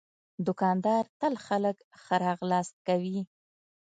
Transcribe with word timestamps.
دوکاندار 0.45 1.03
تل 1.19 1.33
خلک 1.45 1.77
ښه 2.01 2.15
راغلاست 2.25 2.75
کوي. 2.87 3.19